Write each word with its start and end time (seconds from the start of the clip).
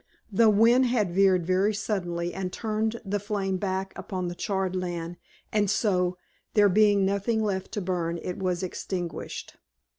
"The 0.31 0.49
wind 0.49 0.87
had 0.87 1.11
veered 1.13 1.45
very 1.45 1.75
suddenly 1.75 2.33
and 2.33 2.51
turned 2.51 2.99
the 3.05 3.19
flame 3.19 3.57
back 3.57 3.93
upon 3.95 4.29
the 4.29 4.33
charred 4.33 4.75
land 4.75 5.17
and 5.51 5.69
so, 5.69 6.17
there 6.55 6.69
being 6.69 7.05
nothing 7.05 7.43
left 7.43 7.71
to 7.73 7.81
burn, 7.81 8.17
it 8.23 8.39
was 8.39 8.63
extinguished. 8.63 9.57